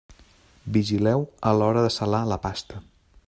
Vigileu 0.77 1.27
a 1.51 1.53
l'hora 1.59 1.85
de 1.89 1.93
salar 1.99 2.25
la 2.35 2.43
pasta. 2.49 2.81